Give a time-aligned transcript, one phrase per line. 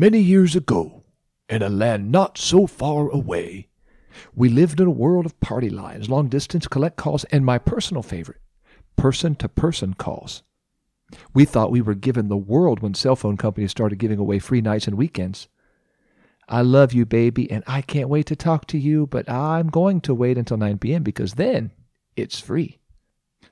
[0.00, 1.04] Many years ago,
[1.46, 3.68] in a land not so far away,
[4.34, 8.02] we lived in a world of party lines, long distance collect calls, and my personal
[8.02, 8.40] favorite,
[8.96, 10.42] person to person calls.
[11.34, 14.62] We thought we were given the world when cell phone companies started giving away free
[14.62, 15.48] nights and weekends.
[16.48, 20.00] I love you, baby, and I can't wait to talk to you, but I'm going
[20.00, 21.02] to wait until 9 p.m.
[21.02, 21.72] because then
[22.16, 22.78] it's free.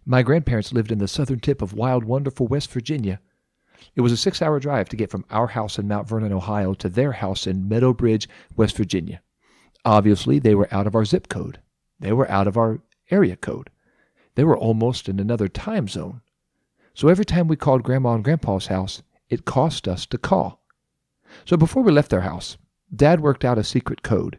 [0.06, 3.20] My grandparents lived in the southern tip of wild, wonderful West Virginia.
[3.94, 6.74] It was a six hour drive to get from our house in Mount Vernon, Ohio
[6.74, 9.22] to their house in Meadow Bridge, West Virginia.
[9.84, 11.60] Obviously, they were out of our zip code.
[12.00, 12.80] They were out of our
[13.10, 13.70] area code.
[14.34, 16.20] They were almost in another time zone.
[16.94, 20.62] So every time we called Grandma and Grandpa's house, it cost us to call.
[21.44, 22.56] So before we left their house,
[22.94, 24.38] Dad worked out a secret code.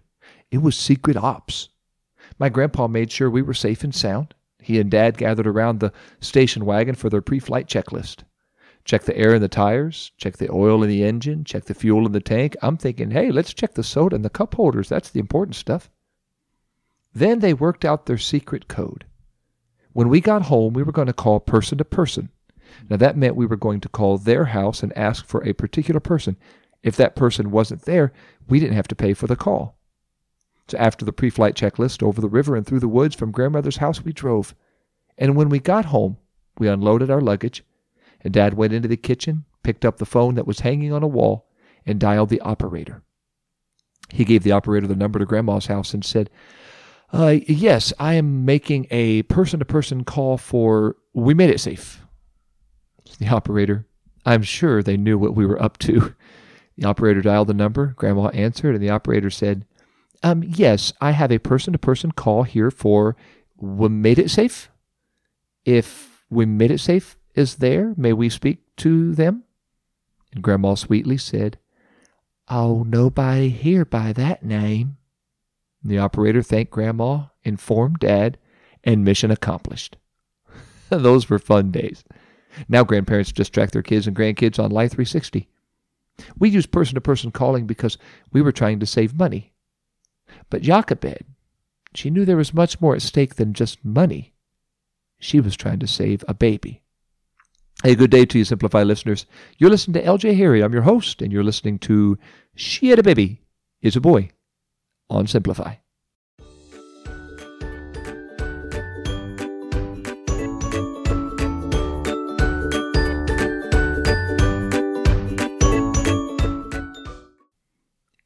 [0.51, 1.69] It was secret ops.
[2.37, 4.33] My grandpa made sure we were safe and sound.
[4.61, 8.23] He and Dad gathered around the station wagon for their pre flight checklist.
[8.89, 12.07] Check the air in the tires, check the oil in the engine, check the fuel
[12.07, 12.57] in the tank.
[12.63, 14.89] I'm thinking, hey, let's check the soda and the cup holders.
[14.89, 15.91] That's the important stuff.
[17.13, 19.05] Then they worked out their secret code.
[19.93, 22.29] When we got home, we were going to call person to person.
[22.89, 25.99] Now, that meant we were going to call their house and ask for a particular
[25.99, 26.35] person.
[26.81, 28.11] If that person wasn't there,
[28.47, 29.77] we didn't have to pay for the call.
[30.67, 34.01] So after the pre-flight checklist, over the river and through the woods from grandmother's house
[34.03, 34.55] we drove.
[35.15, 36.17] And when we got home,
[36.57, 37.63] we unloaded our luggage,
[38.21, 41.07] and Dad went into the kitchen, picked up the phone that was hanging on a
[41.07, 41.47] wall,
[41.85, 43.03] and dialed the operator.
[44.09, 46.29] He gave the operator the number to Grandma's house and said,
[47.13, 50.95] uh, Yes, I am making a person to person call for.
[51.13, 52.01] We made it safe.
[53.19, 53.87] The operator,
[54.25, 56.13] I'm sure they knew what we were up to.
[56.77, 57.87] The operator dialed the number.
[57.97, 59.65] Grandma answered, and the operator said,
[60.23, 63.17] um, Yes, I have a person to person call here for
[63.57, 64.69] We Made It Safe.
[65.65, 69.43] If We Made It Safe is there, may we speak to them?
[70.33, 71.57] And Grandma sweetly said,
[72.49, 74.97] Oh, nobody here by that name.
[75.83, 78.37] The operator thanked Grandma, informed Dad,
[78.83, 79.97] and mission accomplished.
[80.89, 82.03] Those were fun days.
[82.67, 85.47] Now grandparents just track their kids and grandkids on Life 360.
[86.37, 87.97] We use person to person calling because
[88.33, 89.53] we were trying to save money.
[90.49, 91.25] But Jochebed,
[91.93, 94.33] she knew there was much more at stake than just money.
[95.19, 96.81] She was trying to save a baby.
[97.81, 99.25] Hey, good day to you, Simplify listeners.
[99.57, 100.61] You're listening to LJ Harry.
[100.61, 102.17] I'm your host, and you're listening to
[102.53, 103.41] She Had a Baby
[103.81, 104.31] is a Boy
[105.09, 105.75] on Simplify.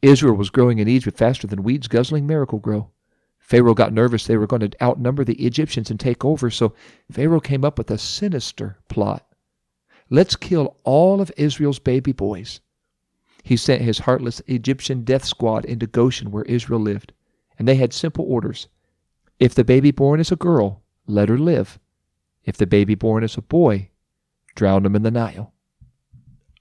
[0.02, 2.90] Israel was growing in Egypt faster than weeds guzzling Miracle-Gro.
[3.38, 6.74] Pharaoh got nervous they were going to outnumber the Egyptians and take over, so
[7.12, 9.24] Pharaoh came up with a sinister plot.
[10.10, 12.60] Let's kill all of Israel's baby boys.
[13.44, 17.14] He sent his heartless Egyptian death squad into Goshen where Israel lived,
[17.60, 18.68] and they had simple orders.
[19.40, 21.80] If the baby born is a girl, let her live.
[22.46, 23.90] If the baby born is a boy,
[24.56, 25.54] drown him in the Nile.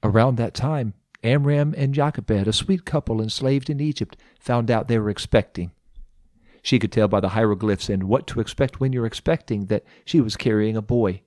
[0.02, 4.98] Around that time, Amram and Jochebed, a sweet couple enslaved in Egypt, found out they
[4.98, 5.70] were expecting.
[6.62, 10.20] She could tell by the hieroglyphs and what to expect when you're expecting that she
[10.20, 11.22] was carrying a boy.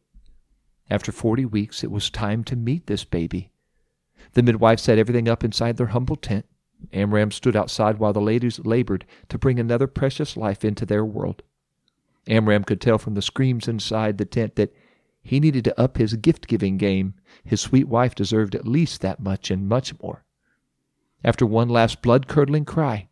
[0.89, 3.51] After forty weeks, it was time to meet this baby.
[4.33, 6.45] The midwife set everything up inside their humble tent.
[6.93, 11.41] Amram stood outside while the ladies labored to bring another precious life into their world.
[12.27, 14.73] Amram could tell from the screams inside the tent that
[15.23, 17.15] he needed to up his gift giving game.
[17.43, 20.23] His sweet wife deserved at least that much and much more.
[21.23, 23.07] After one last blood curdling cry,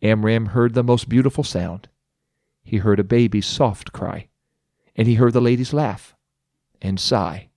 [0.00, 1.88] Amram heard the most beautiful sound.
[2.62, 4.28] He heard a baby's soft cry,
[4.94, 6.14] and he heard the ladies laugh
[6.84, 7.48] and sigh.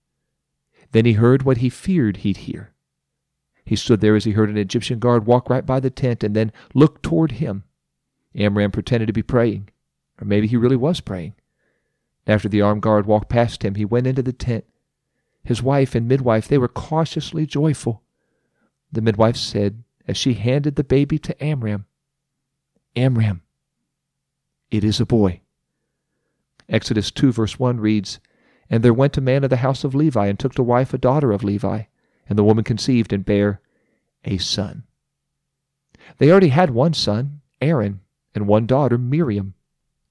[0.92, 2.72] Then he heard what he feared he'd hear.
[3.64, 6.34] He stood there as he heard an Egyptian guard walk right by the tent and
[6.34, 7.64] then look toward him.
[8.34, 9.68] Amram pretended to be praying,
[10.20, 11.34] or maybe he really was praying.
[12.26, 14.64] After the armed guard walked past him, he went into the tent.
[15.44, 18.02] His wife and midwife, they were cautiously joyful.
[18.90, 21.84] The midwife said, as she handed the baby to Amram,
[22.96, 23.42] Amram,
[24.70, 25.42] it is a boy.
[26.68, 28.20] Exodus 2, verse 1 reads,
[28.70, 30.98] And there went a man of the house of Levi, and took to wife a
[30.98, 31.84] daughter of Levi,
[32.28, 33.60] and the woman conceived and bare
[34.24, 34.84] a son.
[36.18, 38.00] They already had one son, Aaron,
[38.34, 39.54] and one daughter, Miriam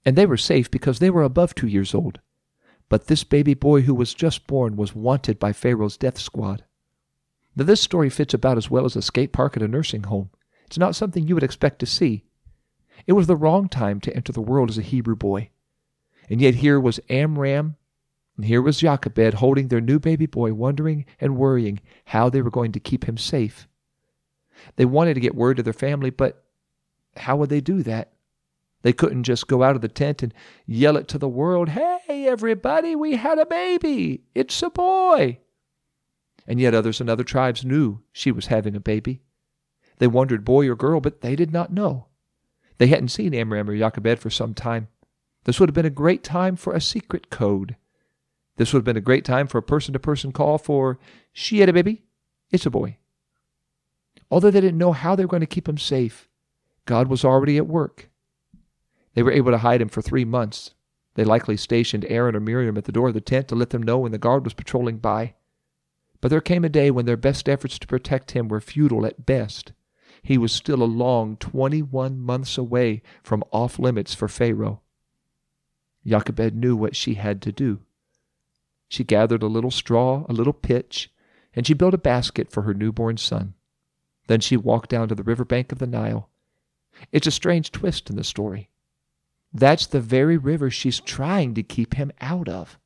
[0.07, 2.21] and they were safe because they were above two years old.
[2.87, 6.63] But this baby boy who was just born was wanted by Pharaoh's death squad.
[7.57, 10.29] Now, this story fits about as well as a skate park at a nursing home.
[10.65, 12.23] It's not something you would expect to see.
[13.05, 15.49] It was the wrong time to enter the world as a Hebrew boy.
[16.29, 17.75] And yet here was Amram,
[18.37, 22.51] and here was Jochebed holding their new baby boy, wondering and worrying how they were
[22.51, 23.67] going to keep him safe.
[24.75, 26.43] They wanted to get word to their family, but
[27.17, 28.13] how would they do that?
[28.83, 30.33] They couldn't just go out of the tent and
[30.67, 34.21] yell it to the world, Hey, everybody, we had a baby.
[34.35, 35.39] It's a boy.
[36.45, 39.21] And yet others in other tribes knew she was having a baby.
[39.97, 42.05] They wondered, boy or girl, but they did not know.
[42.77, 44.89] They hadn't seen Amram or Jochebed for some time.
[45.45, 47.75] This would have been a great time for a secret code.
[48.57, 50.99] This would have been a great time for a person to person call for,
[51.31, 52.03] She had a baby.
[52.51, 52.97] It's a boy.
[54.29, 56.27] Although they didn't know how they were going to keep him safe,
[56.85, 58.09] God was already at work.
[59.13, 60.73] They were able to hide him for three months.
[61.15, 63.81] They likely stationed Aaron or Miriam at the door of the tent to let them
[63.81, 65.35] know when the guard was patrolling by.
[66.21, 69.25] But there came a day when their best efforts to protect him were futile at
[69.25, 69.71] best.
[70.21, 74.81] He was still a long 21 months away from off limits for Pharaoh.
[76.05, 77.79] Jochebed knew what she had to do.
[78.87, 81.11] She gathered a little straw, a little pitch,
[81.55, 83.53] and she built a basket for her newborn son.
[84.27, 86.29] Then she walked down to the river bank of the Nile.
[87.11, 88.69] It's a strange twist in the story.
[89.53, 92.77] That's the very river she's trying to keep him out of.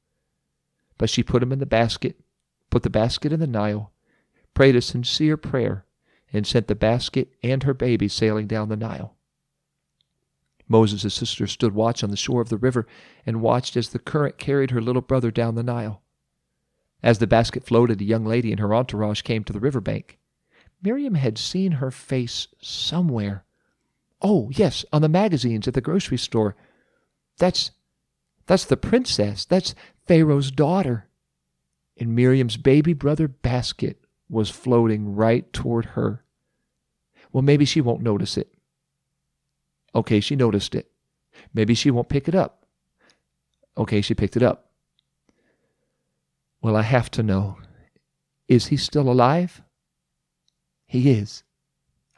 [0.98, 2.18] But she put him in the basket
[2.72, 3.92] put the basket in the Nile,
[4.56, 5.86] prayed a sincere prayer,
[6.34, 9.16] and sent the basket and her baby sailing down the Nile.
[10.72, 12.88] Moses' sister stood watch on the shore of the river
[13.26, 16.02] and watched as the current carried her little brother down the Nile.
[17.04, 20.18] As the basket floated, a young lady and her entourage came to the river bank.
[20.82, 23.44] Miriam had seen her face somewhere.
[24.22, 26.56] Oh, yes, on the magazines at the grocery store.
[27.38, 27.72] That's
[28.48, 29.46] that's the princess.
[29.46, 29.76] That's
[30.08, 31.08] Pharaoh's daughter
[31.98, 36.24] and Miriam's baby brother basket was floating right toward her.
[37.32, 38.52] Well, maybe she won't notice it.
[39.94, 40.92] Okay, she noticed it.
[41.54, 42.66] Maybe she won't pick it up.
[43.78, 44.72] Okay, she picked it up.
[46.62, 47.58] Well, I have to know.
[48.48, 49.62] Is he still alive?
[50.86, 51.44] He is.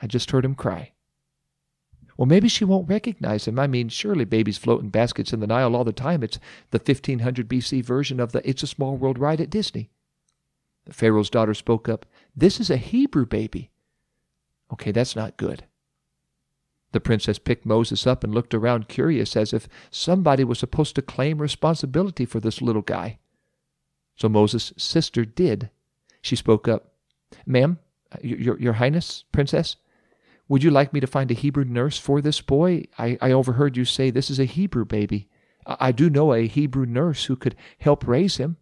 [0.02, 0.92] I just heard him cry.
[2.18, 3.58] Well, maybe she won't recognize him.
[3.58, 6.24] I mean, surely babies float in baskets in the Nile all the time.
[6.24, 6.40] It's
[6.72, 9.90] the 1500 BC version of the It's a Small World ride at Disney.
[10.86, 12.06] The Pharaoh's daughter spoke up.
[12.36, 13.72] This is a Hebrew baby.
[14.72, 15.66] Okay, that's not good.
[16.94, 21.02] The princess picked Moses up and looked around curious as if somebody was supposed to
[21.02, 23.18] claim responsibility for this little guy.
[24.16, 25.72] So Moses' sister did.
[26.22, 26.94] She spoke up.
[27.48, 27.80] Ma'am,
[28.12, 29.76] uh, your, your Highness, Princess,
[30.48, 32.86] would you like me to find a Hebrew nurse for this boy?
[33.00, 35.30] I, I overheard you say this is a Hebrew baby.
[35.66, 38.58] I, I do know a Hebrew nurse who could help raise him.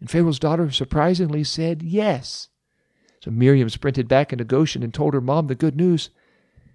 [0.00, 2.48] And Pharaoh's daughter surprisingly said yes.
[3.20, 6.08] So Miriam sprinted back into Goshen and told her mom the good news.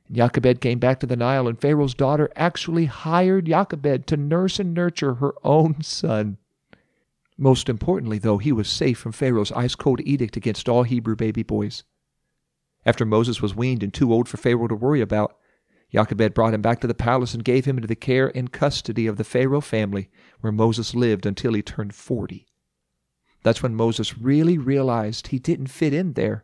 [0.08, 4.60] And Jochebed came back to the Nile, and Pharaoh's daughter actually hired Jochebed to nurse
[4.60, 6.38] and nurture her own son.
[7.38, 11.44] Most importantly, though, he was safe from Pharaoh's ice cold edict against all Hebrew baby
[11.44, 11.84] boys.
[12.86, 15.38] After Moses was weaned and too old for Pharaoh to worry about,
[15.94, 19.08] Jochebed brought him back to the palace and gave him into the care and custody
[19.08, 20.10] of the Pharaoh family,
[20.42, 22.46] where Moses lived until he turned forty.
[23.44, 26.44] That's when Moses really realized he didn't fit in there.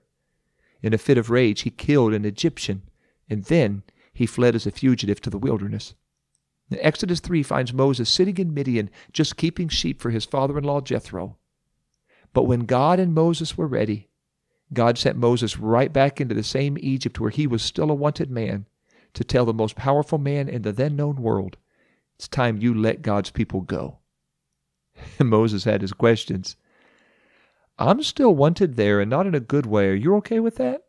[0.82, 2.84] In a fit of rage, he killed an Egyptian,
[3.34, 3.84] and then
[4.14, 5.96] he fled as a fugitive to the wilderness.
[6.72, 10.80] Exodus 3 finds Moses sitting in Midian, just keeping sheep for his father in law
[10.82, 11.38] Jethro.
[12.32, 14.10] But when God and Moses were ready,
[14.72, 18.32] God sent Moses right back into the same Egypt where he was still a wanted
[18.32, 18.66] man
[19.14, 21.58] to tell the most powerful man in the then known world,
[22.16, 24.00] it's time you let God's people go.
[25.20, 26.56] Moses had his questions.
[27.78, 29.90] I'm still wanted there and not in a good way.
[29.90, 30.83] Are you okay with that?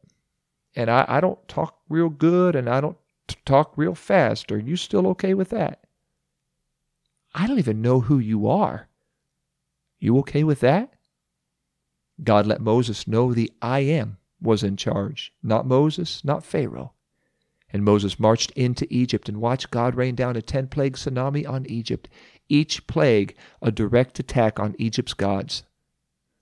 [0.77, 2.97] And I, I don't talk real good and I don't
[3.29, 4.51] t- talk real fast.
[4.51, 5.85] Are you still okay with that?
[7.35, 8.89] I don't even know who you are.
[9.99, 10.95] You okay with that?
[12.23, 16.93] God let Moses know the I am was in charge, not Moses, not Pharaoh.
[17.73, 21.67] And Moses marched into Egypt and watched God rain down a 10 plague tsunami on
[21.67, 22.09] Egypt,
[22.49, 25.65] each plague a direct attack on Egypt's gods.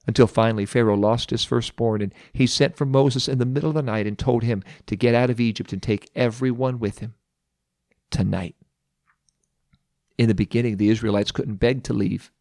[0.06, 3.74] Until finally Pharaoh lost his firstborn, and he sent for Moses in the middle of
[3.76, 7.14] the night and told him to get out of Egypt and take everyone with him.
[8.10, 8.56] Tonight.
[10.18, 12.32] In the beginning, the Israelites couldn't beg to leave.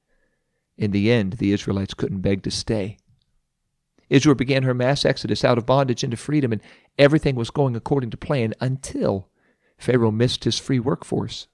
[0.78, 2.98] In the end, the Israelites couldn't beg to stay.
[4.10, 6.62] Israel began her mass exodus out of bondage into freedom, and
[6.98, 9.30] everything was going according to plan until
[9.78, 11.48] Pharaoh missed his free workforce.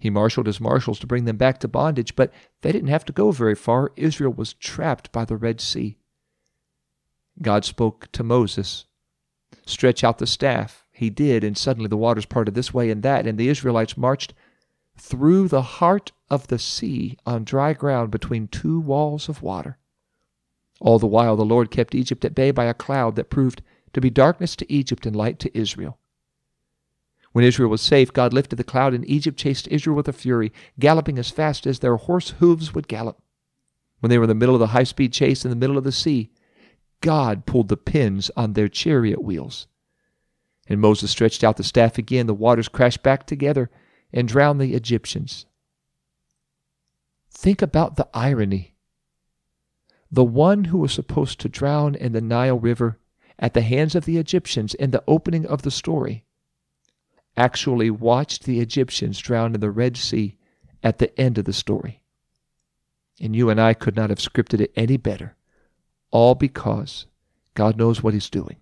[0.00, 3.12] He marshaled his marshals to bring them back to bondage, but they didn't have to
[3.12, 3.92] go very far.
[3.96, 5.98] Israel was trapped by the Red Sea.
[7.40, 8.86] God spoke to Moses
[9.66, 10.84] Stretch out the staff.
[10.90, 14.34] He did, and suddenly the waters parted this way and that, and the Israelites marched
[14.96, 19.78] through the heart of the sea on dry ground between two walls of water.
[20.80, 24.00] All the while, the Lord kept Egypt at bay by a cloud that proved to
[24.00, 25.98] be darkness to Egypt and light to Israel.
[27.32, 30.52] When Israel was safe, God lifted the cloud, and Egypt chased Israel with a fury,
[30.78, 33.20] galloping as fast as their horse hooves would gallop.
[34.00, 35.84] When they were in the middle of the high speed chase in the middle of
[35.84, 36.30] the sea,
[37.00, 39.68] God pulled the pins on their chariot wheels.
[40.66, 42.26] And Moses stretched out the staff again.
[42.26, 43.70] The waters crashed back together
[44.12, 45.46] and drowned the Egyptians.
[47.30, 48.74] Think about the irony.
[50.10, 52.98] The one who was supposed to drown in the Nile River
[53.38, 56.24] at the hands of the Egyptians in the opening of the story
[57.40, 60.36] actually watched the Egyptians drown in the Red Sea
[60.82, 62.02] at the end of the story.
[63.18, 65.36] And you and I could not have scripted it any better,
[66.10, 67.06] all because
[67.54, 68.56] God knows what He's doing.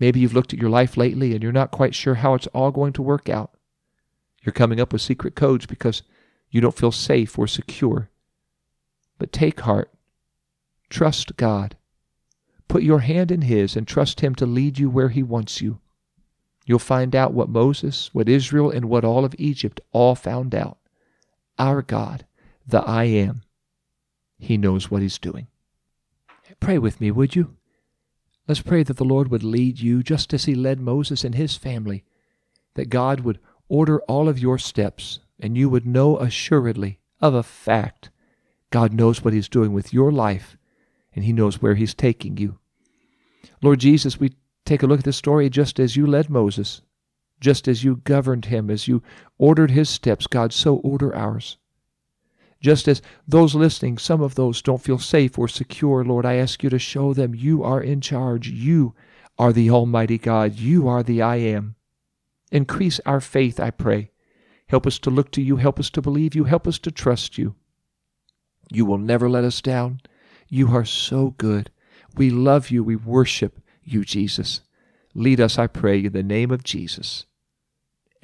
[0.00, 2.72] Maybe you've looked at your life lately and you're not quite sure how it's all
[2.72, 3.52] going to work out.
[4.42, 6.02] You're coming up with secret codes because
[6.50, 8.10] you don't feel safe or secure.
[9.18, 9.92] But take heart.
[10.90, 11.76] Trust God.
[12.66, 15.78] Put your hand in His and trust Him to lead you where He wants you.
[16.66, 20.78] You'll find out what Moses, what Israel, and what all of Egypt all found out.
[21.58, 22.24] Our God,
[22.66, 23.42] the I am,
[24.38, 25.46] He knows what He's doing.
[26.60, 27.56] Pray with me, would you?
[28.48, 31.56] Let's pray that the Lord would lead you just as He led Moses and his
[31.56, 32.04] family,
[32.74, 37.42] that God would order all of your steps, and you would know assuredly of a
[37.42, 38.10] fact
[38.70, 40.56] God knows what He's doing with your life,
[41.14, 42.58] and He knows where He's taking you.
[43.62, 44.32] Lord Jesus, we
[44.64, 46.82] take a look at this story just as you led Moses,
[47.40, 49.02] just as you governed him, as you
[49.38, 51.58] ordered his steps, God, so order ours.
[52.60, 56.62] Just as those listening, some of those don't feel safe or secure, Lord, I ask
[56.62, 58.48] you to show them you are in charge.
[58.48, 58.94] You
[59.38, 60.54] are the Almighty God.
[60.54, 61.74] You are the I am.
[62.50, 64.12] Increase our faith, I pray.
[64.68, 65.56] Help us to look to you.
[65.56, 66.44] Help us to believe you.
[66.44, 67.54] Help us to trust you.
[68.72, 70.00] You will never let us down.
[70.48, 71.70] You are so good.
[72.16, 72.82] We love you.
[72.82, 74.60] We worship you, Jesus.
[75.14, 77.26] Lead us, I pray, in the name of Jesus.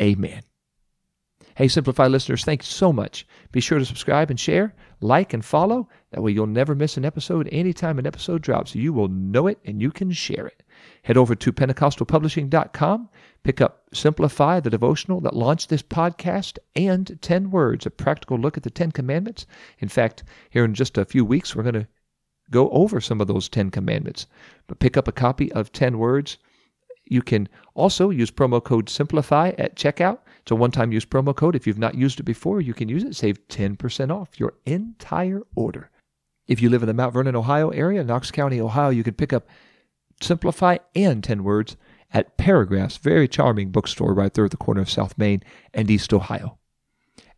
[0.01, 0.43] Amen.
[1.57, 3.27] Hey, Simplify listeners, thanks so much.
[3.53, 5.89] Be sure to subscribe and share, like and follow.
[6.11, 8.75] That way you'll never miss an episode anytime an episode drops.
[8.75, 10.63] You will know it and you can share it.
[11.03, 13.11] Head over to PentecostalPublishing.com,
[13.43, 18.57] pick up Simplify, the devotional that launched this podcast, and 10 Words, a practical look
[18.57, 19.45] at the Ten Commandments.
[19.81, 21.87] In fact, here in just a few weeks, we're going to
[22.51, 24.27] go over some of those 10 commandments.
[24.67, 26.39] But pick up a copy of 10 Words.
[27.07, 30.19] You can also use promo code SIMPLIFY at checkout.
[30.43, 31.57] It's a one time use promo code.
[31.57, 35.43] If you've not used it before, you can use it, save 10% off your entire
[35.55, 35.91] order.
[36.47, 39.33] If you live in the Mount Vernon, Ohio area, Knox County, Ohio, you can pick
[39.33, 39.47] up
[40.21, 41.77] Simplify and 10 Words
[42.13, 45.43] at Paragraphs, very charming bookstore right there at the corner of South Main
[45.73, 46.59] and East Ohio.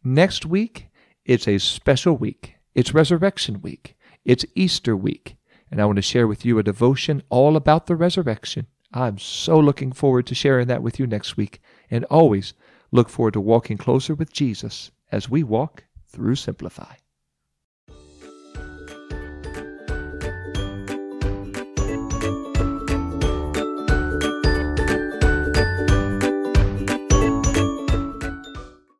[0.02, 0.88] Next week,
[1.25, 2.57] it's a special week.
[2.75, 3.97] It's Resurrection Week.
[4.24, 5.36] It's Easter week,
[5.68, 8.68] and I want to share with you a devotion all about the resurrection.
[8.94, 11.60] I'm so looking forward to sharing that with you next week,
[11.90, 12.54] and always
[12.92, 17.01] look forward to walking closer with Jesus as we walk through Simplify.